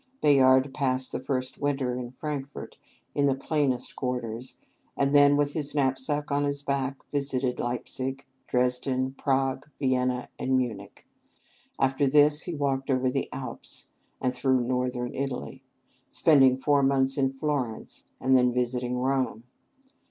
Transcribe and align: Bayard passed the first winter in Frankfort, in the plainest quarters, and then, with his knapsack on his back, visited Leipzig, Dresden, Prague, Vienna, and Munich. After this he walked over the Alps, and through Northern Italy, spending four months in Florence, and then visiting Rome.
Bayard 0.19 0.73
passed 0.73 1.11
the 1.11 1.19
first 1.23 1.59
winter 1.61 1.95
in 1.95 2.09
Frankfort, 2.13 2.79
in 3.13 3.27
the 3.27 3.35
plainest 3.35 3.95
quarters, 3.95 4.55
and 4.97 5.13
then, 5.13 5.37
with 5.37 5.53
his 5.53 5.75
knapsack 5.75 6.31
on 6.31 6.43
his 6.43 6.63
back, 6.63 7.05
visited 7.11 7.59
Leipzig, 7.59 8.25
Dresden, 8.47 9.13
Prague, 9.13 9.69
Vienna, 9.77 10.29
and 10.39 10.57
Munich. 10.57 11.05
After 11.79 12.07
this 12.07 12.41
he 12.45 12.55
walked 12.55 12.89
over 12.89 13.11
the 13.11 13.29
Alps, 13.31 13.89
and 14.19 14.33
through 14.33 14.61
Northern 14.61 15.13
Italy, 15.13 15.61
spending 16.09 16.57
four 16.57 16.81
months 16.81 17.15
in 17.15 17.31
Florence, 17.33 18.05
and 18.19 18.35
then 18.35 18.51
visiting 18.51 18.97
Rome. 18.97 19.43